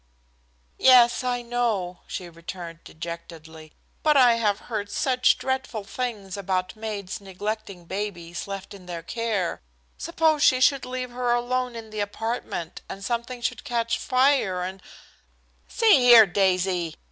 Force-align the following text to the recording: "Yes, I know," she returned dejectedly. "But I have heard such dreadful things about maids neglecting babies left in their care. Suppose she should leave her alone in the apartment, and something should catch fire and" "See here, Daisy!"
"Yes, 0.79 1.23
I 1.23 1.43
know," 1.43 1.99
she 2.07 2.27
returned 2.27 2.83
dejectedly. 2.83 3.71
"But 4.01 4.17
I 4.17 4.37
have 4.37 4.61
heard 4.61 4.89
such 4.89 5.37
dreadful 5.37 5.83
things 5.83 6.35
about 6.35 6.75
maids 6.75 7.21
neglecting 7.21 7.85
babies 7.85 8.47
left 8.47 8.73
in 8.73 8.87
their 8.87 9.03
care. 9.03 9.61
Suppose 9.99 10.41
she 10.41 10.59
should 10.59 10.85
leave 10.85 11.11
her 11.11 11.35
alone 11.35 11.75
in 11.75 11.91
the 11.91 11.99
apartment, 11.99 12.81
and 12.89 13.05
something 13.05 13.43
should 13.43 13.63
catch 13.63 13.99
fire 13.99 14.63
and" 14.63 14.81
"See 15.67 15.97
here, 15.99 16.25
Daisy!" 16.25 16.95